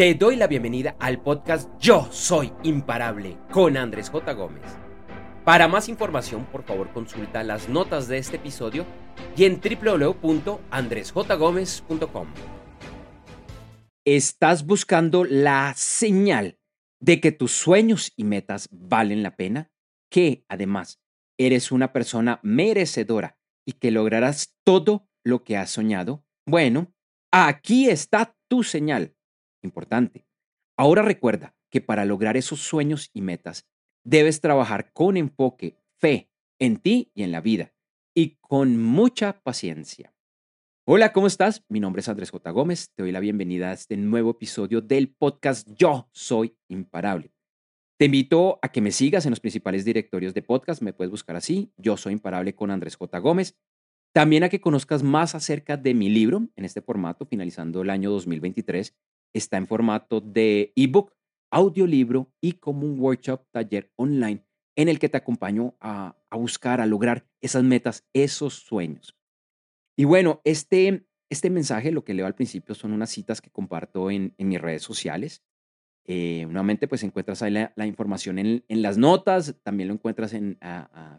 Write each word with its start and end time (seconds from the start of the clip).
Te 0.00 0.14
doy 0.14 0.36
la 0.36 0.46
bienvenida 0.46 0.96
al 0.98 1.20
podcast 1.20 1.68
Yo 1.78 2.08
Soy 2.10 2.50
Imparable 2.62 3.36
con 3.52 3.76
Andrés 3.76 4.08
J. 4.08 4.32
Gómez. 4.32 4.62
Para 5.44 5.68
más 5.68 5.90
información, 5.90 6.46
por 6.46 6.64
favor, 6.64 6.90
consulta 6.94 7.44
las 7.44 7.68
notas 7.68 8.08
de 8.08 8.16
este 8.16 8.36
episodio 8.36 8.86
y 9.36 9.44
en 9.44 9.60
www.andresjgomez.com. 9.60 12.28
¿Estás 14.06 14.64
buscando 14.64 15.24
la 15.24 15.74
señal 15.76 16.58
de 16.98 17.20
que 17.20 17.30
tus 17.30 17.52
sueños 17.52 18.14
y 18.16 18.24
metas 18.24 18.70
valen 18.72 19.22
la 19.22 19.36
pena? 19.36 19.70
Que, 20.10 20.46
además, 20.48 20.98
eres 21.38 21.70
una 21.70 21.92
persona 21.92 22.40
merecedora 22.42 23.36
y 23.66 23.72
que 23.72 23.90
lograrás 23.90 24.56
todo 24.64 25.10
lo 25.26 25.44
que 25.44 25.58
has 25.58 25.68
soñado? 25.68 26.24
Bueno, 26.46 26.90
aquí 27.30 27.90
está 27.90 28.34
tu 28.48 28.62
señal 28.62 29.14
Importante. 29.62 30.26
Ahora 30.76 31.02
recuerda 31.02 31.54
que 31.70 31.80
para 31.80 32.04
lograr 32.04 32.36
esos 32.36 32.60
sueños 32.60 33.10
y 33.12 33.22
metas, 33.22 33.68
debes 34.04 34.40
trabajar 34.40 34.92
con 34.92 35.16
enfoque, 35.16 35.76
fe 35.98 36.30
en 36.58 36.78
ti 36.78 37.10
y 37.14 37.22
en 37.22 37.32
la 37.32 37.40
vida, 37.40 37.72
y 38.14 38.36
con 38.40 38.76
mucha 38.76 39.40
paciencia. 39.42 40.14
Hola, 40.86 41.12
¿cómo 41.12 41.26
estás? 41.26 41.64
Mi 41.68 41.78
nombre 41.78 42.00
es 42.00 42.08
Andrés 42.08 42.30
J. 42.30 42.50
Gómez. 42.50 42.90
Te 42.94 43.02
doy 43.02 43.12
la 43.12 43.20
bienvenida 43.20 43.70
a 43.70 43.74
este 43.74 43.96
nuevo 43.96 44.30
episodio 44.30 44.80
del 44.80 45.14
podcast 45.14 45.68
Yo 45.76 46.08
Soy 46.12 46.56
Imparable. 46.68 47.32
Te 47.98 48.06
invito 48.06 48.58
a 48.62 48.72
que 48.72 48.80
me 48.80 48.92
sigas 48.92 49.26
en 49.26 49.30
los 49.30 49.40
principales 49.40 49.84
directorios 49.84 50.32
de 50.34 50.42
podcast. 50.42 50.82
Me 50.82 50.94
puedes 50.94 51.10
buscar 51.10 51.36
así, 51.36 51.70
Yo 51.76 51.96
Soy 51.96 52.14
Imparable 52.14 52.54
con 52.54 52.70
Andrés 52.70 52.96
J. 52.96 53.18
Gómez. 53.18 53.56
También 54.12 54.42
a 54.42 54.48
que 54.48 54.60
conozcas 54.60 55.02
más 55.02 55.34
acerca 55.34 55.76
de 55.76 55.94
mi 55.94 56.08
libro 56.08 56.48
en 56.56 56.64
este 56.64 56.82
formato, 56.82 57.26
finalizando 57.26 57.82
el 57.82 57.90
año 57.90 58.10
2023, 58.10 58.96
está 59.32 59.56
en 59.56 59.66
formato 59.66 60.20
de 60.20 60.72
ebook, 60.76 61.12
audiolibro 61.50 62.32
y 62.40 62.52
como 62.52 62.86
un 62.86 62.98
workshop, 62.98 63.44
taller 63.50 63.92
online 63.96 64.44
en 64.76 64.88
el 64.88 64.98
que 64.98 65.08
te 65.08 65.16
acompaño 65.16 65.76
a, 65.80 66.16
buscar, 66.32 66.80
a 66.80 66.86
lograr 66.86 67.26
esas 67.40 67.62
metas, 67.62 68.06
esos 68.14 68.54
sueños. 68.54 69.16
Y 69.96 70.04
bueno, 70.04 70.40
este, 70.44 71.06
este 71.28 71.50
mensaje, 71.50 71.92
lo 71.92 72.04
que 72.04 72.14
leo 72.14 72.26
al 72.26 72.34
principio, 72.34 72.74
son 72.74 72.92
unas 72.92 73.10
citas 73.10 73.40
que 73.40 73.50
comparto 73.50 74.10
en, 74.10 74.34
mis 74.38 74.60
redes 74.60 74.82
sociales. 74.82 75.44
Eh, 76.06 76.46
nuevamente, 76.46 76.88
pues 76.88 77.02
encuentras 77.02 77.42
ahí 77.42 77.50
la, 77.50 77.86
información 77.86 78.38
en, 78.38 78.64
las 78.68 78.96
notas, 78.96 79.56
también 79.62 79.88
lo 79.88 79.94
encuentras 79.94 80.32
en, 80.32 80.58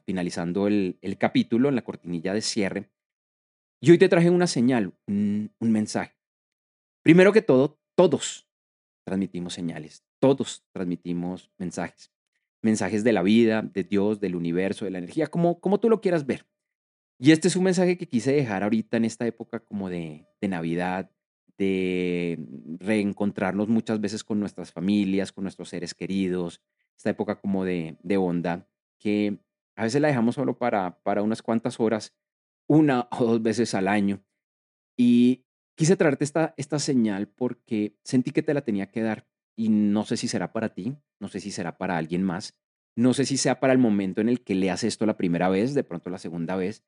finalizando 0.05 0.67
el, 0.67 0.97
capítulo, 1.19 1.69
en 1.69 1.75
la 1.75 1.83
cortinilla 1.83 2.33
de 2.33 2.41
cierre. 2.41 2.89
Y 3.80 3.91
hoy 3.91 3.97
te 3.97 4.09
traje 4.09 4.30
una 4.30 4.47
señal, 4.47 4.93
un 5.08 5.52
mensaje. 5.59 6.16
Primero 7.03 7.33
que 7.33 7.41
todo, 7.41 7.80
todos 7.95 8.47
transmitimos 9.03 9.53
señales, 9.53 10.03
todos 10.20 10.64
transmitimos 10.72 11.52
mensajes, 11.58 12.11
mensajes 12.61 13.03
de 13.03 13.14
la 13.14 13.23
vida, 13.23 13.61
de 13.61 13.83
Dios, 13.83 14.20
del 14.20 14.36
universo, 14.36 14.86
de 14.86 14.92
la 14.92 15.00
energía, 15.00 15.28
como, 15.28 15.59
como 15.59 15.80
tú 15.80 15.89
lo 15.89 16.02
quieras 16.02 16.25
ver. 16.25 16.45
Y 17.20 17.31
este 17.31 17.48
es 17.48 17.56
un 17.56 17.64
mensaje 17.64 17.98
que 17.98 18.08
quise 18.08 18.33
dejar 18.33 18.64
ahorita 18.64 18.98
en 18.98 19.06
esta 19.06 19.28
época 19.28 19.59
como 19.59 19.89
de, 19.89 20.28
de 20.39 20.48
Navidad, 20.48 21.11
de 21.58 22.39
reencontrarnos 22.80 23.67
muchas 23.67 24.02
veces 24.02 24.23
con 24.23 24.39
nuestras 24.39 24.72
familias, 24.72 25.31
con 25.31 25.44
nuestros 25.44 25.70
seres 25.70 25.94
queridos, 25.94 26.61
esta 26.98 27.11
época 27.11 27.39
como 27.39 27.64
de, 27.64 27.98
de 28.02 28.17
onda, 28.17 28.67
que 28.98 29.39
a 29.76 29.83
veces 29.83 30.02
la 30.02 30.08
dejamos 30.08 30.36
solo 30.36 30.58
para, 30.58 31.00
para 31.03 31.22
unas 31.22 31.42
cuantas 31.42 31.80
horas, 31.80 32.16
una 32.67 33.08
o 33.11 33.26
dos 33.26 33.42
veces 33.42 33.73
al 33.76 33.88
año. 33.88 34.23
Y, 34.98 35.45
Quise 35.75 35.95
traerte 35.95 36.23
esta, 36.23 36.53
esta 36.58 36.80
señal 36.80 37.27
porque 37.27 37.97
sentí 38.03 38.31
que 38.31 38.44
te 38.44 38.53
la 38.53 38.61
tenía 38.61 38.91
que 38.91 39.02
dar 39.02 39.27
y 39.55 39.69
no 39.69 40.05
sé 40.05 40.17
si 40.17 40.27
será 40.27 40.52
para 40.52 40.73
ti, 40.73 40.95
no 41.19 41.27
sé 41.27 41.39
si 41.39 41.52
será 41.52 41.77
para 41.77 41.97
alguien 41.97 42.23
más, 42.23 42.58
no 42.95 43.14
sé 43.14 43.25
si 43.25 43.38
sea 43.38 43.59
para 43.59 43.73
el 43.73 43.80
momento 43.80 44.22
en 44.22 44.30
el 44.30 44.42
que 44.42 44.55
leas 44.55 44.83
esto 44.83 45.05
la 45.05 45.17
primera 45.17 45.49
vez, 45.49 45.73
de 45.73 45.83
pronto 45.83 46.09
la 46.09 46.17
segunda 46.17 46.55
vez, 46.55 46.83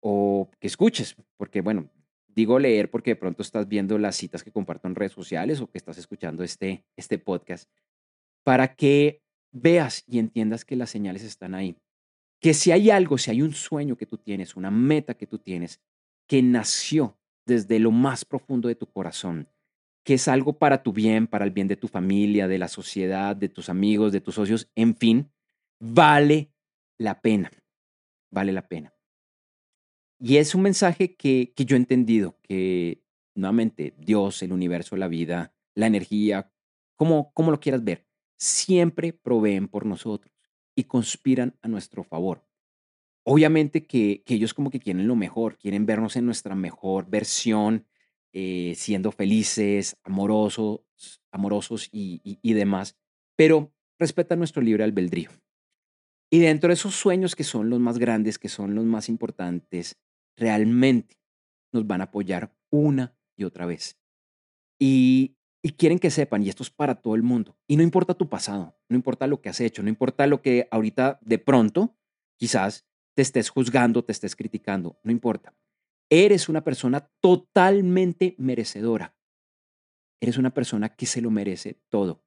o 0.00 0.50
que 0.60 0.66
escuches, 0.66 1.16
porque 1.36 1.60
bueno, 1.60 1.90
digo 2.26 2.58
leer 2.58 2.90
porque 2.90 3.12
de 3.12 3.16
pronto 3.16 3.42
estás 3.42 3.68
viendo 3.68 3.98
las 3.98 4.16
citas 4.16 4.42
que 4.42 4.52
comparto 4.52 4.88
en 4.88 4.94
redes 4.94 5.12
sociales 5.12 5.60
o 5.60 5.70
que 5.70 5.78
estás 5.78 5.98
escuchando 5.98 6.42
este, 6.42 6.84
este 6.96 7.18
podcast, 7.18 7.70
para 8.44 8.74
que 8.74 9.22
veas 9.52 10.04
y 10.06 10.18
entiendas 10.18 10.64
que 10.64 10.76
las 10.76 10.90
señales 10.90 11.22
están 11.22 11.54
ahí. 11.54 11.76
Que 12.40 12.54
si 12.54 12.72
hay 12.72 12.90
algo, 12.90 13.18
si 13.18 13.30
hay 13.30 13.42
un 13.42 13.52
sueño 13.52 13.96
que 13.96 14.06
tú 14.06 14.16
tienes, 14.16 14.56
una 14.56 14.70
meta 14.70 15.14
que 15.14 15.26
tú 15.26 15.38
tienes, 15.38 15.80
que 16.26 16.42
nació 16.42 17.19
desde 17.50 17.80
lo 17.80 17.90
más 17.90 18.24
profundo 18.24 18.68
de 18.68 18.76
tu 18.76 18.86
corazón, 18.86 19.48
que 20.04 20.14
es 20.14 20.28
algo 20.28 20.52
para 20.52 20.84
tu 20.84 20.92
bien, 20.92 21.26
para 21.26 21.44
el 21.44 21.50
bien 21.50 21.66
de 21.66 21.76
tu 21.76 21.88
familia, 21.88 22.46
de 22.46 22.58
la 22.58 22.68
sociedad, 22.68 23.34
de 23.34 23.48
tus 23.48 23.68
amigos, 23.68 24.12
de 24.12 24.20
tus 24.20 24.36
socios, 24.36 24.70
en 24.76 24.94
fin, 24.94 25.32
vale 25.80 26.52
la 26.96 27.20
pena, 27.20 27.50
vale 28.30 28.52
la 28.52 28.68
pena. 28.68 28.94
Y 30.20 30.36
es 30.36 30.54
un 30.54 30.62
mensaje 30.62 31.16
que, 31.16 31.52
que 31.56 31.64
yo 31.64 31.74
he 31.74 31.78
entendido, 31.80 32.38
que 32.42 33.02
nuevamente 33.34 33.94
Dios, 33.98 34.42
el 34.44 34.52
universo, 34.52 34.96
la 34.96 35.08
vida, 35.08 35.52
la 35.74 35.88
energía, 35.88 36.52
como, 36.94 37.32
como 37.32 37.50
lo 37.50 37.58
quieras 37.58 37.82
ver, 37.82 38.06
siempre 38.36 39.12
proveen 39.12 39.66
por 39.66 39.86
nosotros 39.86 40.32
y 40.76 40.84
conspiran 40.84 41.58
a 41.62 41.68
nuestro 41.68 42.04
favor. 42.04 42.46
Obviamente 43.32 43.86
que, 43.86 44.24
ellos 44.26 44.54
como 44.54 44.70
que 44.70 44.80
quieren 44.80 45.06
lo 45.06 45.14
mejor, 45.14 45.56
quieren 45.56 45.86
vernos 45.86 46.16
en 46.16 46.26
nuestra 46.26 46.56
mejor 46.56 47.08
versión, 47.08 47.86
eh, 48.32 48.74
siendo 48.76 49.12
felices, 49.12 49.96
amorosos, 50.02 50.80
amorosos 51.30 51.88
y, 51.92 52.20
y 52.24 52.52
demás, 52.54 52.96
pero 53.36 53.72
respetan 54.00 54.40
nuestro 54.40 54.62
libre 54.62 54.82
albedrío. 54.82 55.30
Y 56.28 56.40
dentro 56.40 56.70
de 56.70 56.74
esos 56.74 56.96
sueños 56.96 57.36
que 57.36 57.44
son 57.44 57.70
los 57.70 57.78
más 57.78 57.98
grandes, 57.98 58.36
que 58.36 58.48
son 58.48 58.74
los 58.74 58.84
más 58.84 59.08
importantes, 59.08 59.96
realmente 60.36 61.16
nos 61.72 61.86
van 61.86 62.00
a 62.00 62.04
apoyar 62.04 62.52
una 62.68 63.16
y 63.36 63.44
otra 63.44 63.64
vez. 63.64 63.96
Y, 64.76 65.36
y, 65.62 65.70
quieren 65.74 66.00
que 66.00 66.10
sepan, 66.10 66.42
y 66.42 66.48
esto 66.48 66.64
es 66.64 66.70
para 66.70 66.96
todo 66.96 67.14
el 67.14 67.22
mundo, 67.22 67.56
y 67.68 67.76
no 67.76 67.84
importa 67.84 68.14
tu 68.14 68.28
pasado, 68.28 68.76
no 68.88 68.96
importa 68.96 69.28
lo 69.28 69.40
que 69.40 69.50
has 69.50 69.60
hecho, 69.60 69.84
no 69.84 69.88
importa 69.88 70.26
lo 70.26 70.42
que 70.42 70.66
ahorita 70.72 71.20
de 71.22 71.38
pronto 71.38 71.96
quizás 72.36 72.89
te 73.14 73.22
estés 73.22 73.50
juzgando, 73.50 74.04
te 74.04 74.12
estés 74.12 74.36
criticando, 74.36 74.98
no 75.02 75.12
importa. 75.12 75.54
Eres 76.10 76.48
una 76.48 76.64
persona 76.64 77.08
totalmente 77.20 78.34
merecedora. 78.38 79.16
Eres 80.20 80.38
una 80.38 80.52
persona 80.52 80.88
que 80.90 81.06
se 81.06 81.20
lo 81.20 81.30
merece 81.30 81.80
todo, 81.88 82.24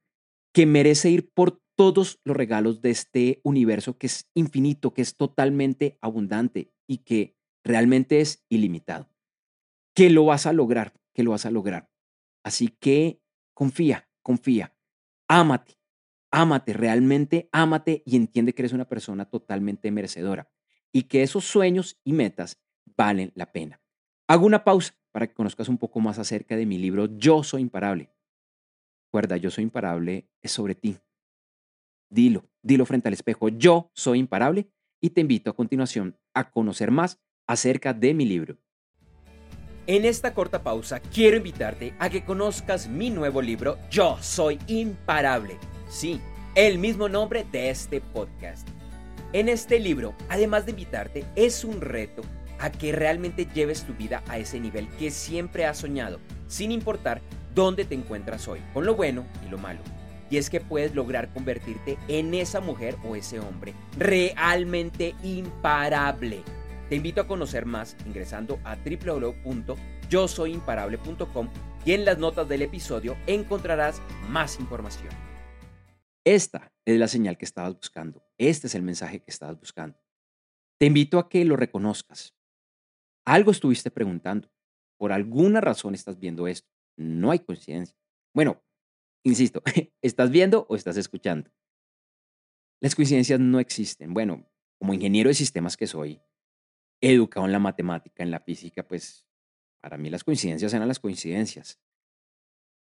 que 0.53 0.65
merece 0.65 1.09
ir 1.09 1.29
por 1.31 1.61
todos 1.75 2.19
los 2.23 2.35
regalos 2.37 2.81
de 2.81 2.91
este 2.91 3.41
universo 3.43 3.97
que 3.97 4.07
es 4.07 4.29
infinito, 4.33 4.93
que 4.93 5.01
es 5.01 5.15
totalmente 5.15 5.97
abundante 6.01 6.71
y 6.87 6.99
que 6.99 7.35
realmente 7.63 8.21
es 8.21 8.45
ilimitado. 8.49 9.09
Que 9.95 10.09
lo 10.09 10.25
vas 10.25 10.45
a 10.45 10.53
lograr, 10.53 10.93
que 11.13 11.23
lo 11.23 11.31
vas 11.31 11.45
a 11.45 11.51
lograr. 11.51 11.89
Así 12.43 12.67
que 12.67 13.21
confía, 13.53 14.09
confía, 14.21 14.75
ámate, 15.27 15.77
ámate, 16.31 16.73
realmente 16.73 17.49
ámate 17.51 18.01
y 18.05 18.15
entiende 18.15 18.53
que 18.53 18.63
eres 18.63 18.73
una 18.73 18.87
persona 18.89 19.25
totalmente 19.29 19.91
merecedora 19.91 20.49
y 20.93 21.03
que 21.03 21.23
esos 21.23 21.43
sueños 21.43 21.99
y 22.05 22.13
metas 22.13 22.61
valen 22.95 23.33
la 23.35 23.51
pena. 23.51 23.81
Hago 24.27 24.45
una 24.45 24.63
pausa 24.63 24.93
para 25.11 25.27
que 25.27 25.33
conozcas 25.33 25.67
un 25.67 25.77
poco 25.77 25.99
más 25.99 26.19
acerca 26.19 26.55
de 26.55 26.65
mi 26.65 26.77
libro 26.77 27.07
Yo 27.17 27.43
Soy 27.43 27.61
Imparable. 27.61 28.09
Recuerda, 29.07 29.37
Yo 29.37 29.51
Soy 29.51 29.63
Imparable 29.63 30.29
es 30.41 30.51
sobre 30.51 30.75
ti. 30.75 30.97
Dilo, 32.09 32.45
dilo 32.61 32.85
frente 32.85 33.07
al 33.09 33.13
espejo, 33.13 33.49
Yo 33.49 33.91
Soy 33.93 34.19
Imparable 34.19 34.69
y 35.01 35.09
te 35.09 35.21
invito 35.21 35.49
a 35.49 35.55
continuación 35.55 36.17
a 36.33 36.49
conocer 36.51 36.91
más 36.91 37.19
acerca 37.47 37.93
de 37.93 38.13
mi 38.13 38.25
libro. 38.25 38.57
En 39.85 40.05
esta 40.05 40.33
corta 40.33 40.63
pausa 40.63 41.01
quiero 41.01 41.35
invitarte 41.35 41.93
a 41.99 42.09
que 42.09 42.23
conozcas 42.23 42.87
mi 42.87 43.09
nuevo 43.09 43.41
libro 43.41 43.77
Yo 43.91 44.17
Soy 44.21 44.57
Imparable. 44.67 45.57
Sí, 45.89 46.21
el 46.55 46.77
mismo 46.77 47.09
nombre 47.09 47.45
de 47.51 47.69
este 47.69 47.99
podcast. 47.99 48.67
En 49.33 49.49
este 49.49 49.79
libro, 49.79 50.15
además 50.29 50.65
de 50.65 50.71
invitarte, 50.71 51.25
es 51.35 51.65
un 51.65 51.81
reto 51.81 52.21
a 52.59 52.71
que 52.71 52.91
realmente 52.91 53.47
lleves 53.51 53.83
tu 53.83 53.95
vida 53.95 54.21
a 54.27 54.37
ese 54.37 54.59
nivel 54.59 54.87
que 54.99 55.09
siempre 55.09 55.65
has 55.65 55.79
soñado, 55.79 56.19
sin 56.47 56.71
importar 56.71 57.19
dónde 57.55 57.83
te 57.83 57.95
encuentras 57.95 58.47
hoy, 58.47 58.61
con 58.73 58.85
lo 58.85 58.93
bueno 58.93 59.25
y 59.43 59.49
lo 59.49 59.57
malo. 59.57 59.79
Y 60.29 60.37
es 60.37 60.51
que 60.51 60.61
puedes 60.61 60.93
lograr 60.93 61.33
convertirte 61.33 61.97
en 62.07 62.35
esa 62.35 62.61
mujer 62.61 62.95
o 63.03 63.15
ese 63.15 63.39
hombre 63.39 63.73
realmente 63.97 65.15
imparable. 65.23 66.43
Te 66.89 66.95
invito 66.95 67.21
a 67.21 67.27
conocer 67.27 67.65
más 67.65 67.97
ingresando 68.05 68.59
a 68.63 68.75
www.yosoyimparable.com 68.75 71.49
y 71.85 71.93
en 71.93 72.05
las 72.05 72.19
notas 72.19 72.47
del 72.47 72.61
episodio 72.61 73.17
encontrarás 73.25 73.99
más 74.29 74.59
información. 74.59 75.09
Esta 76.23 76.72
es 76.85 76.99
la 76.99 77.07
señal 77.07 77.37
que 77.37 77.45
estabas 77.45 77.75
buscando. 77.75 78.25
Este 78.37 78.67
es 78.67 78.75
el 78.75 78.81
mensaje 78.81 79.21
que 79.21 79.31
estabas 79.31 79.59
buscando. 79.59 79.99
Te 80.79 80.87
invito 80.87 81.19
a 81.19 81.29
que 81.29 81.45
lo 81.45 81.55
reconozcas. 81.55 82.35
Algo 83.25 83.51
estuviste 83.51 83.91
preguntando. 83.91 84.51
Por 84.97 85.11
alguna 85.11 85.61
razón 85.61 85.95
estás 85.95 86.19
viendo 86.19 86.47
esto. 86.47 86.69
No 86.97 87.31
hay 87.31 87.39
coincidencia. 87.39 87.97
Bueno, 88.33 88.63
Insisto, 89.23 89.63
¿estás 90.01 90.29
viendo 90.29 90.65
o 90.69 90.75
estás 90.75 90.97
escuchando? 90.97 91.49
Las 92.81 92.95
coincidencias 92.95 93.39
no 93.39 93.59
existen. 93.59 94.13
Bueno, 94.13 94.45
como 94.77 94.93
ingeniero 94.93 95.29
de 95.29 95.33
sistemas 95.33 95.77
que 95.77 95.87
soy, 95.87 96.21
educado 97.01 97.45
en 97.45 97.53
la 97.53 97.59
matemática, 97.59 98.23
en 98.23 98.31
la 98.31 98.41
física, 98.41 98.85
pues 98.85 99.25
para 99.81 99.97
mí 99.97 100.09
las 100.09 100.23
coincidencias 100.23 100.73
eran 100.73 100.87
las 100.87 100.99
coincidencias. 100.99 101.79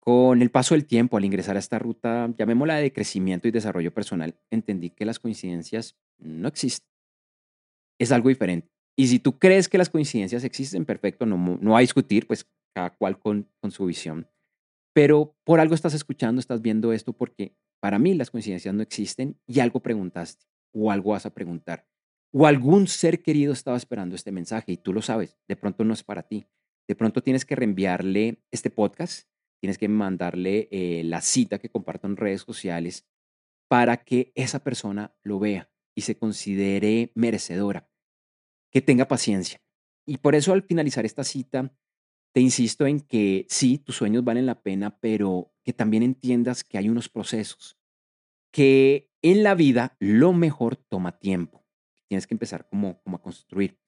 Con 0.03 0.41
el 0.41 0.51
paso 0.51 0.75
del 0.75 0.85
tiempo, 0.85 1.15
al 1.15 1.23
ingresar 1.23 1.55
a 1.55 1.59
esta 1.59 1.79
ruta, 1.79 2.29
llamémosla 2.37 2.75
de 2.75 2.91
crecimiento 2.91 3.47
y 3.47 3.51
desarrollo 3.51 3.93
personal, 3.93 4.35
entendí 4.51 4.89
que 4.89 5.05
las 5.05 5.17
coincidencias 5.17 5.95
no 6.17 6.49
existen. 6.49 6.89
Es 7.97 8.11
algo 8.11 8.27
diferente. 8.27 8.69
Y 8.97 9.07
si 9.07 9.19
tú 9.19 9.39
crees 9.39 9.69
que 9.69 9.77
las 9.77 9.89
coincidencias 9.89 10.43
existen, 10.43 10.83
perfecto, 10.83 11.25
no, 11.25 11.37
no 11.37 11.77
a 11.77 11.79
discutir, 11.79 12.27
pues 12.27 12.45
cada 12.75 12.89
cual 12.89 13.17
con, 13.17 13.47
con 13.61 13.71
su 13.71 13.85
visión. 13.85 14.27
Pero 14.93 15.37
por 15.45 15.61
algo 15.61 15.73
estás 15.73 15.93
escuchando, 15.93 16.41
estás 16.41 16.61
viendo 16.61 16.91
esto, 16.91 17.13
porque 17.13 17.55
para 17.79 17.97
mí 17.97 18.13
las 18.13 18.29
coincidencias 18.29 18.75
no 18.75 18.83
existen 18.83 19.39
y 19.47 19.61
algo 19.61 19.79
preguntaste 19.79 20.45
o 20.73 20.91
algo 20.91 21.11
vas 21.11 21.25
a 21.25 21.33
preguntar. 21.33 21.87
O 22.33 22.45
algún 22.45 22.87
ser 22.87 23.23
querido 23.23 23.53
estaba 23.53 23.77
esperando 23.77 24.17
este 24.17 24.33
mensaje 24.33 24.73
y 24.73 24.77
tú 24.77 24.91
lo 24.91 25.01
sabes, 25.01 25.37
de 25.47 25.55
pronto 25.55 25.85
no 25.85 25.93
es 25.93 26.03
para 26.03 26.23
ti. 26.23 26.45
De 26.89 26.95
pronto 26.95 27.23
tienes 27.23 27.45
que 27.45 27.55
reenviarle 27.55 28.43
este 28.51 28.69
podcast 28.69 29.29
tienes 29.63 29.77
que 29.77 29.87
mandarle 29.87 30.67
eh, 30.71 31.03
la 31.05 31.21
cita 31.21 31.57
que 31.57 31.69
comparto 31.69 32.05
en 32.05 32.17
redes 32.17 32.41
sociales 32.41 33.07
para 33.69 34.03
que 34.03 34.33
esa 34.35 34.61
persona 34.61 35.15
lo 35.23 35.39
vea 35.39 35.71
y 35.95 36.01
se 36.01 36.17
considere 36.17 37.13
merecedora, 37.15 37.89
que 38.73 38.81
tenga 38.81 39.07
paciencia. 39.07 39.61
Y 40.05 40.17
por 40.17 40.35
eso 40.35 40.51
al 40.51 40.63
finalizar 40.63 41.05
esta 41.05 41.23
cita, 41.23 41.73
te 42.33 42.41
insisto 42.41 42.85
en 42.85 42.99
que 42.99 43.45
sí, 43.47 43.77
tus 43.77 43.95
sueños 43.95 44.25
valen 44.25 44.47
la 44.47 44.61
pena, 44.61 44.99
pero 44.99 45.53
que 45.63 45.71
también 45.71 46.03
entiendas 46.03 46.65
que 46.65 46.77
hay 46.77 46.89
unos 46.89 47.07
procesos, 47.07 47.79
que 48.51 49.13
en 49.21 49.43
la 49.43 49.55
vida 49.55 49.95
lo 49.97 50.33
mejor 50.33 50.75
toma 50.75 51.19
tiempo. 51.19 51.65
Tienes 52.09 52.27
que 52.27 52.33
empezar 52.33 52.67
como, 52.67 53.01
como 53.01 53.15
a 53.15 53.21
construir. 53.21 53.79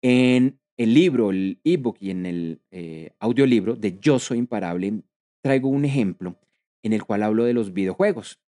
En 0.00 0.62
el 0.76 0.94
libro, 0.94 1.30
el 1.30 1.60
ebook 1.64 1.96
y 2.00 2.10
en 2.10 2.26
el 2.26 2.60
eh, 2.70 3.10
audiolibro 3.18 3.76
de 3.76 3.98
Yo 3.98 4.18
Soy 4.18 4.38
Imparable, 4.38 5.02
traigo 5.40 5.68
un 5.68 5.84
ejemplo 5.84 6.38
en 6.82 6.92
el 6.92 7.04
cual 7.04 7.22
hablo 7.22 7.44
de 7.44 7.54
los 7.54 7.72
videojuegos. 7.72 8.40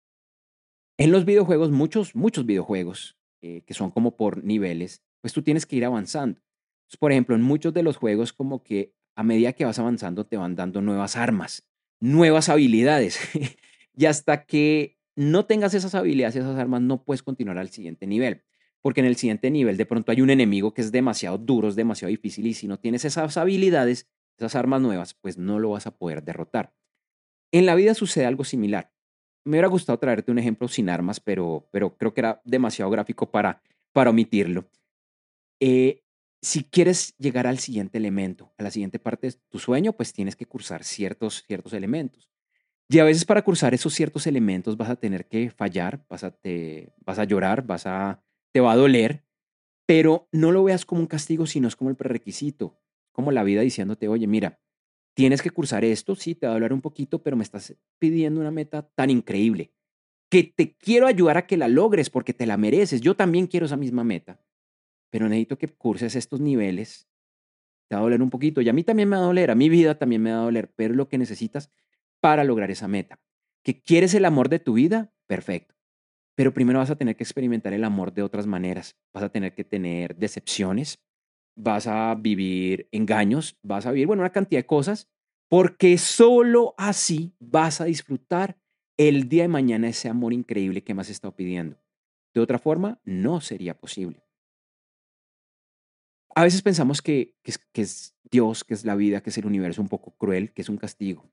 En 0.97 1.11
los 1.11 1.25
videojuegos, 1.25 1.71
muchos, 1.71 2.15
muchos 2.15 2.45
videojuegos, 2.45 3.17
eh, 3.41 3.61
que 3.65 3.73
son 3.73 3.91
como 3.91 4.15
por 4.15 4.43
niveles, 4.43 5.01
pues 5.21 5.33
tú 5.33 5.41
tienes 5.41 5.65
que 5.65 5.75
ir 5.75 5.85
avanzando. 5.85 6.41
por 6.99 7.11
ejemplo, 7.11 7.35
en 7.35 7.41
muchos 7.41 7.73
de 7.73 7.83
los 7.83 7.97
juegos, 7.97 8.31
como 8.31 8.63
que 8.63 8.93
a 9.15 9.23
medida 9.23 9.53
que 9.53 9.65
vas 9.65 9.79
avanzando, 9.79 10.25
te 10.25 10.37
van 10.37 10.55
dando 10.55 10.81
nuevas 10.81 11.15
armas, 11.15 11.67
nuevas 11.99 12.49
habilidades. 12.49 13.19
y 13.95 14.05
hasta 14.05 14.45
que 14.45 14.97
no 15.15 15.45
tengas 15.45 15.73
esas 15.73 15.95
habilidades, 15.95 16.35
esas 16.35 16.57
armas, 16.57 16.81
no 16.81 17.03
puedes 17.03 17.23
continuar 17.23 17.57
al 17.57 17.69
siguiente 17.69 18.07
nivel 18.07 18.43
porque 18.85 18.99
en 18.99 19.07
el 19.07 19.15
siguiente 19.15 19.49
nivel 19.49 19.77
de 19.77 19.87
pronto 19.87 20.11
hay 20.11 20.21
un 20.21 20.29
enemigo 20.29 20.71
que 20.71 20.81
es 20.81 20.91
demasiado 20.91 21.39
duro, 21.39 21.69
es 21.69 21.75
demasiado 21.75 22.11
difícil 22.11 22.45
y 22.45 22.53
si 22.53 22.67
no 22.67 22.77
tienes 22.77 23.03
esas 23.03 23.35
habilidades, 23.35 24.07
esas 24.37 24.53
armas 24.53 24.79
nuevas, 24.79 25.15
pues 25.15 25.39
no 25.39 25.57
lo 25.57 25.71
vas 25.71 25.87
a 25.87 25.97
poder 25.97 26.21
derrotar. 26.21 26.71
En 27.51 27.65
la 27.65 27.73
vida 27.73 27.95
sucede 27.95 28.27
algo 28.27 28.43
similar. 28.43 28.93
Me 29.43 29.53
hubiera 29.53 29.69
gustado 29.69 29.97
traerte 29.97 30.31
un 30.31 30.37
ejemplo 30.37 30.67
sin 30.67 30.91
armas, 30.91 31.19
pero, 31.19 31.67
pero 31.71 31.97
creo 31.97 32.13
que 32.13 32.21
era 32.21 32.43
demasiado 32.45 32.91
gráfico 32.91 33.31
para, 33.31 33.59
para 33.91 34.11
omitirlo. 34.11 34.69
Eh, 35.59 36.03
si 36.43 36.63
quieres 36.63 37.15
llegar 37.17 37.47
al 37.47 37.57
siguiente 37.57 37.97
elemento, 37.97 38.53
a 38.55 38.61
la 38.61 38.69
siguiente 38.69 38.99
parte 38.99 39.31
de 39.31 39.33
tu 39.49 39.57
sueño, 39.57 39.93
pues 39.93 40.13
tienes 40.13 40.35
que 40.35 40.45
cursar 40.45 40.83
ciertos, 40.83 41.43
ciertos 41.47 41.73
elementos. 41.73 42.29
Y 42.87 42.99
a 42.99 43.03
veces 43.03 43.25
para 43.25 43.41
cursar 43.41 43.73
esos 43.73 43.95
ciertos 43.95 44.27
elementos 44.27 44.77
vas 44.77 44.91
a 44.91 44.95
tener 44.95 45.27
que 45.27 45.49
fallar, 45.49 46.05
vas 46.07 46.23
a, 46.23 46.29
te, 46.29 46.93
vas 47.03 47.17
a 47.17 47.23
llorar, 47.23 47.65
vas 47.65 47.87
a 47.87 48.21
te 48.55 48.61
va 48.61 48.71
a 48.71 48.77
doler, 48.77 49.25
pero 49.85 50.29
no 50.31 50.53
lo 50.53 50.63
veas 50.63 50.85
como 50.85 51.01
un 51.01 51.07
castigo, 51.07 51.45
sino 51.45 51.67
es 51.67 51.75
como 51.75 51.89
el 51.89 51.97
prerequisito, 51.97 52.79
como 53.11 53.33
la 53.33 53.43
vida 53.43 53.59
diciéndote, 53.59 54.07
oye, 54.07 54.27
mira, 54.27 54.61
tienes 55.13 55.41
que 55.41 55.49
cursar 55.49 55.83
esto, 55.83 56.15
sí, 56.15 56.35
te 56.35 56.47
va 56.47 56.53
a 56.53 56.55
doler 56.55 56.71
un 56.71 56.79
poquito, 56.79 57.21
pero 57.21 57.35
me 57.35 57.43
estás 57.43 57.75
pidiendo 57.99 58.39
una 58.39 58.51
meta 58.51 58.87
tan 58.95 59.09
increíble 59.09 59.73
que 60.31 60.43
te 60.43 60.73
quiero 60.77 61.05
ayudar 61.05 61.35
a 61.35 61.47
que 61.47 61.57
la 61.57 61.67
logres 61.67 62.09
porque 62.09 62.33
te 62.33 62.45
la 62.45 62.55
mereces. 62.55 63.01
Yo 63.01 63.17
también 63.17 63.47
quiero 63.47 63.65
esa 63.65 63.75
misma 63.75 64.05
meta, 64.05 64.41
pero 65.09 65.27
necesito 65.27 65.57
que 65.57 65.67
curses 65.67 66.15
estos 66.15 66.39
niveles. 66.39 67.09
Te 67.89 67.97
va 67.97 67.99
a 67.99 68.03
doler 68.03 68.21
un 68.21 68.29
poquito 68.29 68.61
y 68.61 68.69
a 68.69 68.73
mí 68.73 68.85
también 68.85 69.09
me 69.09 69.17
va 69.17 69.23
a 69.23 69.25
doler, 69.25 69.51
a 69.51 69.55
mi 69.55 69.67
vida 69.67 69.99
también 69.99 70.21
me 70.21 70.31
va 70.31 70.37
a 70.37 70.45
doler, 70.45 70.71
pero 70.77 70.93
lo 70.93 71.09
que 71.09 71.17
necesitas 71.17 71.73
para 72.21 72.45
lograr 72.45 72.71
esa 72.71 72.87
meta. 72.87 73.19
¿Que 73.63 73.81
quieres 73.81 74.13
el 74.13 74.23
amor 74.23 74.47
de 74.47 74.59
tu 74.59 74.75
vida? 74.75 75.13
Perfecto. 75.27 75.74
Pero 76.35 76.53
primero 76.53 76.79
vas 76.79 76.89
a 76.89 76.97
tener 76.97 77.15
que 77.15 77.23
experimentar 77.23 77.73
el 77.73 77.83
amor 77.83 78.13
de 78.13 78.21
otras 78.21 78.45
maneras. 78.45 78.97
Vas 79.13 79.23
a 79.23 79.29
tener 79.29 79.53
que 79.53 79.63
tener 79.63 80.15
decepciones, 80.17 80.99
vas 81.55 81.87
a 81.87 82.13
vivir 82.15 82.89
engaños, 82.91 83.57
vas 83.63 83.85
a 83.85 83.91
vivir, 83.91 84.07
bueno, 84.07 84.21
una 84.21 84.31
cantidad 84.31 84.59
de 84.59 84.65
cosas, 84.65 85.09
porque 85.49 85.97
solo 85.97 86.75
así 86.77 87.33
vas 87.39 87.79
a 87.79 87.85
disfrutar 87.85 88.57
el 88.97 89.29
día 89.29 89.43
de 89.43 89.47
mañana 89.49 89.87
ese 89.87 90.09
amor 90.09 90.33
increíble 90.33 90.83
que 90.83 90.93
me 90.93 91.01
has 91.01 91.09
estado 91.09 91.35
pidiendo. 91.35 91.77
De 92.33 92.41
otra 92.41 92.59
forma, 92.59 92.99
no 93.05 93.39
sería 93.41 93.77
posible. 93.77 94.25
A 96.33 96.43
veces 96.43 96.61
pensamos 96.61 97.01
que, 97.01 97.35
que 97.43 97.81
es 97.81 98.15
Dios, 98.29 98.65
que 98.65 98.73
es 98.73 98.83
la 98.83 98.95
vida, 98.95 99.21
que 99.21 99.29
es 99.29 99.37
el 99.37 99.45
universo 99.45 99.81
un 99.81 99.87
poco 99.87 100.11
cruel, 100.17 100.51
que 100.51 100.61
es 100.61 100.69
un 100.69 100.77
castigo. 100.77 101.31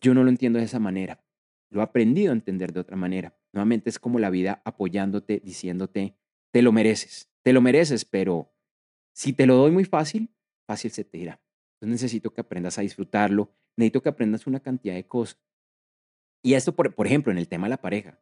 Yo 0.00 0.14
no 0.14 0.24
lo 0.24 0.30
entiendo 0.30 0.58
de 0.58 0.64
esa 0.64 0.80
manera. 0.80 1.22
Lo 1.70 1.80
he 1.80 1.84
aprendido 1.84 2.32
a 2.32 2.34
entender 2.34 2.72
de 2.72 2.80
otra 2.80 2.96
manera. 2.96 3.36
Nuevamente 3.52 3.90
es 3.90 3.98
como 3.98 4.18
la 4.18 4.30
vida 4.30 4.60
apoyándote, 4.64 5.40
diciéndote, 5.44 6.16
te 6.52 6.62
lo 6.62 6.72
mereces, 6.72 7.30
te 7.42 7.52
lo 7.52 7.60
mereces, 7.60 8.04
pero 8.04 8.52
si 9.12 9.32
te 9.32 9.46
lo 9.46 9.56
doy 9.56 9.70
muy 9.70 9.84
fácil, 9.84 10.34
fácil 10.66 10.90
se 10.90 11.04
te 11.04 11.18
irá. 11.18 11.40
Entonces 11.74 12.02
necesito 12.02 12.32
que 12.32 12.40
aprendas 12.40 12.78
a 12.78 12.82
disfrutarlo, 12.82 13.52
necesito 13.76 14.02
que 14.02 14.08
aprendas 14.08 14.46
una 14.46 14.60
cantidad 14.60 14.94
de 14.94 15.06
cosas. 15.06 15.40
Y 16.42 16.54
esto, 16.54 16.74
por, 16.74 16.94
por 16.94 17.06
ejemplo, 17.06 17.32
en 17.32 17.38
el 17.38 17.48
tema 17.48 17.66
de 17.66 17.70
la 17.70 17.80
pareja. 17.80 18.20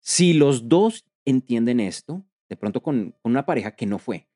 Si 0.00 0.32
los 0.32 0.68
dos 0.68 1.06
entienden 1.24 1.78
esto, 1.80 2.26
de 2.48 2.56
pronto 2.56 2.82
con, 2.82 3.12
con 3.22 3.32
una 3.32 3.46
pareja 3.46 3.76
que 3.76 3.86
no 3.86 3.98
fue, 3.98 4.28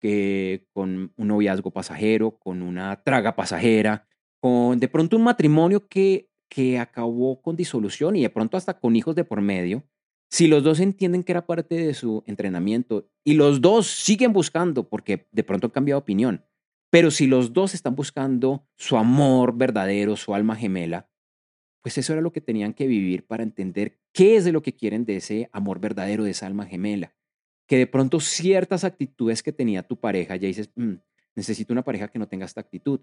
que 0.00 0.66
con 0.72 1.12
un 1.16 1.28
noviazgo 1.28 1.70
pasajero, 1.70 2.38
con 2.38 2.62
una 2.62 3.02
traga 3.02 3.36
pasajera, 3.36 4.08
con 4.40 4.78
de 4.78 4.88
pronto 4.88 5.16
un 5.16 5.24
matrimonio 5.24 5.86
que 5.86 6.30
que 6.48 6.78
acabó 6.78 7.42
con 7.42 7.56
disolución 7.56 8.16
y 8.16 8.22
de 8.22 8.30
pronto 8.30 8.56
hasta 8.56 8.78
con 8.78 8.96
hijos 8.96 9.14
de 9.14 9.24
por 9.24 9.40
medio, 9.40 9.84
si 10.30 10.48
los 10.48 10.62
dos 10.64 10.80
entienden 10.80 11.22
que 11.22 11.32
era 11.32 11.46
parte 11.46 11.76
de 11.76 11.94
su 11.94 12.22
entrenamiento 12.26 13.08
y 13.24 13.34
los 13.34 13.60
dos 13.60 13.86
siguen 13.86 14.32
buscando, 14.32 14.88
porque 14.88 15.28
de 15.30 15.44
pronto 15.44 15.66
han 15.66 15.72
cambiado 15.72 16.00
opinión, 16.00 16.44
pero 16.90 17.10
si 17.10 17.26
los 17.26 17.52
dos 17.52 17.74
están 17.74 17.94
buscando 17.94 18.66
su 18.76 18.96
amor 18.96 19.56
verdadero, 19.56 20.16
su 20.16 20.34
alma 20.34 20.56
gemela, 20.56 21.10
pues 21.82 21.98
eso 21.98 22.12
era 22.12 22.22
lo 22.22 22.32
que 22.32 22.40
tenían 22.40 22.74
que 22.74 22.86
vivir 22.86 23.26
para 23.26 23.42
entender 23.42 24.00
qué 24.12 24.36
es 24.36 24.44
de 24.44 24.52
lo 24.52 24.62
que 24.62 24.74
quieren 24.74 25.04
de 25.04 25.16
ese 25.16 25.48
amor 25.52 25.78
verdadero, 25.78 26.24
de 26.24 26.32
esa 26.32 26.46
alma 26.46 26.66
gemela. 26.66 27.14
Que 27.68 27.76
de 27.78 27.86
pronto 27.86 28.18
ciertas 28.18 28.82
actitudes 28.82 29.42
que 29.42 29.52
tenía 29.52 29.84
tu 29.84 30.00
pareja, 30.00 30.36
ya 30.36 30.48
dices, 30.48 30.70
mm, 30.74 30.94
necesito 31.36 31.72
una 31.72 31.84
pareja 31.84 32.08
que 32.08 32.18
no 32.18 32.28
tenga 32.28 32.44
esta 32.44 32.60
actitud. 32.60 33.02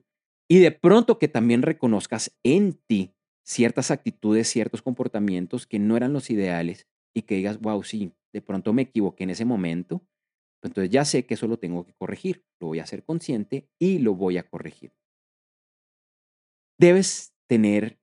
Y 0.50 0.60
de 0.60 0.72
pronto 0.72 1.18
que 1.18 1.29
también 1.29 1.62
reconozcas 1.62 2.38
en 2.44 2.74
ti 2.74 3.15
ciertas 3.44 3.92
actitudes, 3.92 4.48
ciertos 4.48 4.82
comportamientos 4.82 5.68
que 5.68 5.80
no 5.80 5.98
eran 5.98 6.14
los 6.14 6.30
ideales 6.30 6.88
y 7.14 7.24
que 7.24 7.36
digas, 7.36 7.60
wow, 7.60 7.84
sí, 7.84 8.14
de 8.34 8.42
pronto 8.42 8.74
me 8.74 8.84
equivoqué 8.84 9.24
en 9.24 9.30
ese 9.30 9.46
momento, 9.46 10.00
pues 10.60 10.72
entonces 10.72 10.90
ya 10.90 11.06
sé 11.06 11.26
que 11.26 11.36
eso 11.36 11.48
lo 11.48 11.60
tengo 11.60 11.86
que 11.86 11.94
corregir, 11.94 12.46
lo 12.60 12.68
voy 12.68 12.80
a 12.80 12.84
hacer 12.84 13.04
consciente 13.04 13.70
y 13.80 14.00
lo 14.00 14.16
voy 14.16 14.38
a 14.38 14.44
corregir. 14.44 14.94
Debes 16.80 17.34
tener 17.48 18.00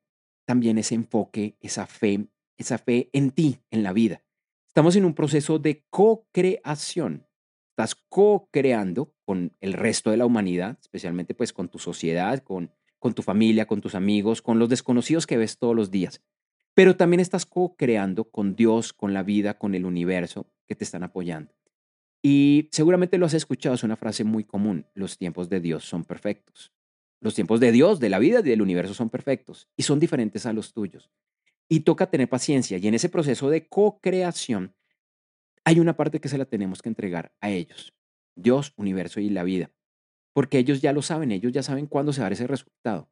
también 0.47 0.79
ese 0.79 0.95
enfoque, 0.95 1.57
esa 1.61 1.87
fe, 1.87 2.29
esa 2.59 2.79
fe 2.79 3.11
en 3.13 3.31
ti, 3.31 3.61
en 3.71 3.83
la 3.83 3.93
vida. 3.93 4.23
Estamos 4.69 4.95
en 4.97 5.05
un 5.05 5.15
proceso 5.15 5.59
de 5.59 5.85
co-creación. 5.91 7.27
Estás 7.71 7.95
co-creando 8.09 9.15
con 9.25 9.57
el 9.61 9.73
resto 9.73 10.11
de 10.11 10.17
la 10.17 10.27
humanidad, 10.27 10.79
especialmente 10.81 11.35
pues 11.35 11.53
con 11.53 11.69
tu 11.69 11.79
sociedad, 11.79 12.43
con 12.43 12.73
con 13.01 13.15
tu 13.15 13.23
familia, 13.23 13.67
con 13.67 13.81
tus 13.81 13.97
amigos, 13.97 14.43
con 14.43 14.61
los 14.61 14.69
desconocidos 14.69 15.27
que 15.27 15.39
ves 15.39 15.59
todos 15.59 15.75
los 15.75 15.91
días. 15.91 16.23
Pero 16.75 16.97
también 16.97 17.19
estás 17.19 17.47
co-creando 17.47 18.31
con 18.31 18.55
Dios, 18.55 18.93
con 18.93 19.13
la 19.13 19.25
vida, 19.25 19.59
con 19.59 19.75
el 19.75 19.85
universo 19.85 20.47
que 20.69 20.77
te 20.77 20.85
están 20.85 21.03
apoyando. 21.03 21.53
Y 22.23 22.69
seguramente 22.71 23.19
lo 23.19 23.27
has 23.27 23.35
escuchado, 23.35 23.75
es 23.75 23.83
una 23.83 23.97
frase 23.97 24.23
muy 24.23 24.45
común, 24.45 24.87
los 24.95 25.17
tiempos 25.19 25.49
de 25.49 25.61
Dios 25.61 25.85
son 25.85 26.05
perfectos. 26.05 26.73
Los 27.21 27.35
tiempos 27.35 27.59
de 27.59 27.73
Dios, 27.73 28.01
de 28.01 28.11
la 28.11 28.19
vida 28.19 28.41
y 28.41 28.45
del 28.45 28.63
universo 28.63 28.95
son 28.95 29.11
perfectos 29.11 29.69
y 29.77 29.83
son 29.83 29.99
diferentes 29.99 30.47
a 30.47 30.53
los 30.53 30.73
tuyos. 30.73 31.11
Y 31.69 31.81
toca 31.81 32.11
tener 32.11 32.29
paciencia 32.29 32.79
y 32.79 32.87
en 32.87 32.95
ese 32.95 33.09
proceso 33.09 33.49
de 33.51 33.67
co-creación 33.67 34.75
hay 35.65 35.81
una 35.81 35.97
parte 35.97 36.21
que 36.21 36.29
se 36.29 36.39
la 36.39 36.45
tenemos 36.45 36.83
que 36.83 36.89
entregar 36.89 37.33
a 37.41 37.51
ellos, 37.51 37.95
Dios, 38.35 38.75
universo 38.77 39.21
y 39.21 39.31
la 39.31 39.43
vida 39.43 39.71
porque 40.33 40.59
ellos 40.59 40.81
ya 40.81 40.93
lo 40.93 41.03
saben, 41.03 41.33
ellos 41.33 41.53
ya 41.53 41.63
saben 41.63 41.87
cuándo 41.87 42.13
se 42.13 42.21
va 42.21 42.25
a 42.25 42.27
dar 42.27 42.33
ese 42.33 42.47
resultado. 42.47 43.09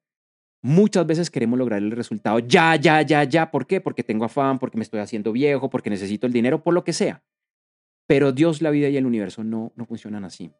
Muchas 0.61 1.07
veces 1.07 1.31
queremos 1.31 1.59
lograr 1.59 1.81
el 1.81 1.93
resultado 1.93 2.41
ya, 2.41 2.75
ya, 2.77 3.03
ya, 3.03 3.23
ya. 3.25 3.51
¿Por 3.51 3.67
qué? 3.67 3.81
Porque 3.81 4.03
tengo 4.03 4.25
afán, 4.25 4.59
porque 4.59 4.77
me 4.77 4.83
estoy 4.83 5.01
haciendo 5.01 5.33
viejo, 5.33 5.71
porque 5.71 5.91
necesito 5.91 6.27
el 6.27 6.33
dinero, 6.33 6.63
por 6.63 6.75
lo 6.75 6.83
que 6.83 6.93
sea. 6.93 7.23
Pero 8.07 8.33
Dios, 8.33 8.63
la 8.63 8.71
vida 8.71 8.89
y 8.89 8.97
el 8.97 9.07
universo 9.07 9.45
no, 9.45 9.73
no 9.77 9.85
funcionan 9.85 10.25
así. 10.25 10.51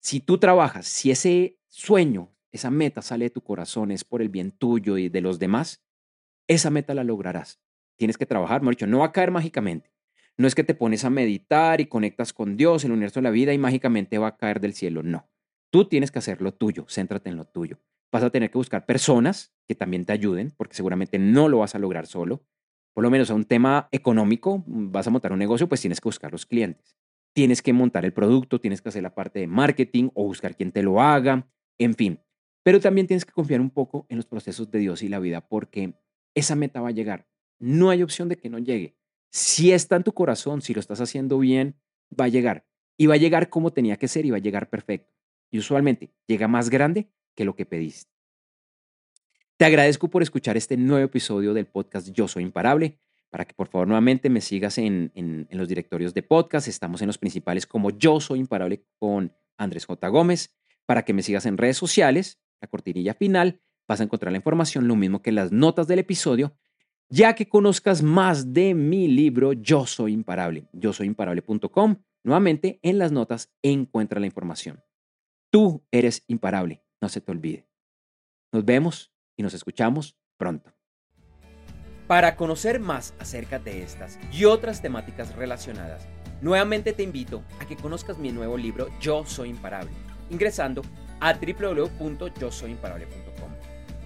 Si 0.00 0.20
tú 0.20 0.38
trabajas, 0.38 0.86
si 0.86 1.10
ese 1.10 1.58
sueño, 1.66 2.32
esa 2.52 2.70
meta 2.70 3.02
sale 3.02 3.26
de 3.26 3.30
tu 3.30 3.42
corazón, 3.42 3.90
es 3.90 4.04
por 4.04 4.22
el 4.22 4.28
bien 4.28 4.52
tuyo 4.52 4.96
y 4.96 5.08
de 5.08 5.20
los 5.20 5.38
demás, 5.38 5.82
esa 6.46 6.70
meta 6.70 6.94
la 6.94 7.04
lograrás. 7.04 7.60
Tienes 7.96 8.16
que 8.16 8.26
trabajar, 8.26 8.60
mejor 8.60 8.76
dicho, 8.76 8.86
no 8.86 9.00
va 9.00 9.06
a 9.06 9.12
caer 9.12 9.30
mágicamente. 9.30 9.92
No 10.38 10.46
es 10.46 10.54
que 10.54 10.64
te 10.64 10.74
pones 10.74 11.04
a 11.04 11.10
meditar 11.10 11.80
y 11.80 11.86
conectas 11.86 12.32
con 12.32 12.56
Dios, 12.56 12.84
el 12.84 12.92
universo 12.92 13.20
de 13.20 13.24
la 13.24 13.30
vida 13.30 13.52
y 13.52 13.58
mágicamente 13.58 14.18
va 14.18 14.28
a 14.28 14.36
caer 14.36 14.60
del 14.60 14.74
cielo. 14.74 15.02
No. 15.02 15.28
Tú 15.70 15.86
tienes 15.86 16.10
que 16.10 16.18
hacer 16.18 16.40
lo 16.40 16.52
tuyo, 16.52 16.86
céntrate 16.88 17.28
en 17.28 17.36
lo 17.36 17.44
tuyo. 17.44 17.78
Vas 18.12 18.22
a 18.22 18.30
tener 18.30 18.50
que 18.50 18.58
buscar 18.58 18.86
personas 18.86 19.54
que 19.66 19.74
también 19.74 20.04
te 20.04 20.12
ayuden, 20.12 20.52
porque 20.56 20.74
seguramente 20.74 21.18
no 21.18 21.48
lo 21.48 21.58
vas 21.58 21.74
a 21.74 21.78
lograr 21.78 22.06
solo. 22.06 22.46
Por 22.94 23.02
lo 23.02 23.10
menos 23.10 23.30
a 23.30 23.34
un 23.34 23.44
tema 23.44 23.88
económico, 23.92 24.64
vas 24.66 25.06
a 25.06 25.10
montar 25.10 25.32
un 25.32 25.38
negocio, 25.38 25.68
pues 25.68 25.80
tienes 25.80 26.00
que 26.00 26.08
buscar 26.08 26.32
los 26.32 26.46
clientes. 26.46 26.96
Tienes 27.34 27.60
que 27.60 27.74
montar 27.74 28.04
el 28.06 28.14
producto, 28.14 28.60
tienes 28.60 28.80
que 28.80 28.88
hacer 28.88 29.02
la 29.02 29.14
parte 29.14 29.40
de 29.40 29.46
marketing 29.46 30.08
o 30.14 30.24
buscar 30.24 30.56
quien 30.56 30.72
te 30.72 30.82
lo 30.82 31.02
haga, 31.02 31.46
en 31.78 31.94
fin. 31.94 32.20
Pero 32.62 32.80
también 32.80 33.06
tienes 33.06 33.24
que 33.24 33.32
confiar 33.32 33.60
un 33.60 33.70
poco 33.70 34.06
en 34.08 34.16
los 34.16 34.26
procesos 34.26 34.70
de 34.70 34.78
Dios 34.78 35.02
y 35.02 35.08
la 35.08 35.18
vida, 35.18 35.46
porque 35.46 36.00
esa 36.34 36.56
meta 36.56 36.80
va 36.80 36.88
a 36.88 36.92
llegar. 36.92 37.28
No 37.58 37.90
hay 37.90 38.02
opción 38.02 38.28
de 38.28 38.36
que 38.36 38.48
no 38.48 38.58
llegue. 38.58 38.96
Si 39.30 39.72
está 39.72 39.96
en 39.96 40.02
tu 40.02 40.12
corazón, 40.12 40.62
si 40.62 40.72
lo 40.72 40.80
estás 40.80 41.00
haciendo 41.00 41.38
bien, 41.38 41.76
va 42.18 42.24
a 42.24 42.28
llegar. 42.28 42.66
Y 42.96 43.06
va 43.06 43.14
a 43.14 43.18
llegar 43.18 43.50
como 43.50 43.72
tenía 43.72 43.96
que 43.96 44.08
ser 44.08 44.24
y 44.24 44.30
va 44.30 44.38
a 44.38 44.40
llegar 44.40 44.70
perfecto. 44.70 45.15
Y 45.50 45.58
usualmente 45.58 46.10
llega 46.26 46.48
más 46.48 46.70
grande 46.70 47.10
que 47.34 47.44
lo 47.44 47.54
que 47.54 47.66
pediste. 47.66 48.12
Te 49.56 49.64
agradezco 49.64 50.08
por 50.08 50.22
escuchar 50.22 50.56
este 50.56 50.76
nuevo 50.76 51.04
episodio 51.04 51.54
del 51.54 51.66
podcast 51.66 52.08
Yo 52.10 52.28
Soy 52.28 52.42
Imparable. 52.42 52.98
Para 53.30 53.44
que 53.44 53.54
por 53.54 53.68
favor 53.68 53.88
nuevamente 53.88 54.30
me 54.30 54.40
sigas 54.40 54.78
en, 54.78 55.10
en, 55.14 55.46
los 55.50 55.68
directorios 55.68 56.14
de 56.14 56.22
podcast. 56.22 56.68
Estamos 56.68 57.00
en 57.00 57.08
los 57.08 57.18
principales 57.18 57.66
como 57.66 57.90
Yo 57.90 58.20
Soy 58.20 58.38
Imparable 58.38 58.84
con 58.98 59.32
Andrés 59.56 59.84
J. 59.86 60.08
Gómez. 60.08 60.54
Para 60.86 61.04
que 61.04 61.12
me 61.12 61.22
sigas 61.22 61.46
en 61.46 61.58
redes 61.58 61.76
sociales, 61.76 62.38
la 62.60 62.68
cortinilla 62.68 63.14
final, 63.14 63.60
vas 63.88 64.00
a 64.00 64.04
encontrar 64.04 64.32
la 64.32 64.38
información, 64.38 64.88
lo 64.88 64.94
mismo 64.94 65.22
que 65.22 65.32
las 65.32 65.52
notas 65.52 65.86
del 65.88 65.98
episodio 65.98 66.56
ya 67.08 67.34
que 67.34 67.48
conozcas 67.48 68.02
más 68.02 68.52
de 68.52 68.74
mi 68.74 69.08
libro 69.08 69.52
Yo 69.52 69.86
Soy 69.86 70.12
Imparable, 70.12 70.66
yo 70.72 70.92
soy 70.92 71.06
imparable.com. 71.06 71.96
Nuevamente, 72.24 72.80
en 72.82 72.98
las 72.98 73.12
notas 73.12 73.52
encuentra 73.62 74.18
la 74.18 74.26
información. 74.26 74.82
Tú 75.56 75.82
eres 75.90 76.22
imparable, 76.26 76.84
no 77.00 77.08
se 77.08 77.22
te 77.22 77.32
olvide. 77.32 77.66
Nos 78.52 78.66
vemos 78.66 79.10
y 79.38 79.42
nos 79.42 79.54
escuchamos 79.54 80.14
pronto. 80.36 80.74
Para 82.06 82.36
conocer 82.36 82.78
más 82.78 83.14
acerca 83.18 83.58
de 83.58 83.82
estas 83.82 84.18
y 84.30 84.44
otras 84.44 84.82
temáticas 84.82 85.34
relacionadas, 85.34 86.06
nuevamente 86.42 86.92
te 86.92 87.02
invito 87.02 87.42
a 87.58 87.64
que 87.64 87.74
conozcas 87.74 88.18
mi 88.18 88.32
nuevo 88.32 88.58
libro 88.58 88.88
Yo 89.00 89.24
Soy 89.24 89.48
Imparable, 89.48 89.92
ingresando 90.28 90.82
a 91.20 91.32
www.yosoyimparable.com. 91.32 93.50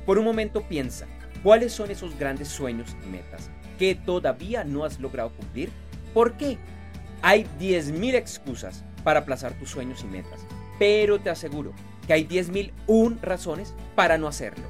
Por 0.06 0.18
un 0.18 0.24
momento 0.24 0.62
piensa, 0.68 1.08
¿Cuáles 1.42 1.72
son 1.72 1.90
esos 1.90 2.16
grandes 2.16 2.46
sueños 2.46 2.96
y 3.04 3.08
metas 3.08 3.50
que 3.76 3.96
todavía 3.96 4.62
no 4.62 4.84
has 4.84 5.00
logrado 5.00 5.34
cumplir? 5.34 5.72
¿Por 6.14 6.36
qué? 6.36 6.58
Hay 7.22 7.42
10.000 7.58 8.14
excusas 8.14 8.84
para 9.02 9.18
aplazar 9.18 9.54
tus 9.54 9.70
sueños 9.70 10.04
y 10.04 10.06
metas, 10.06 10.46
pero 10.80 11.20
te 11.20 11.30
aseguro 11.30 11.72
que 12.06 12.14
hay 12.14 12.26
10.001 12.26 13.20
razones 13.20 13.74
para 13.94 14.18
no 14.18 14.26
hacerlo. 14.26 14.64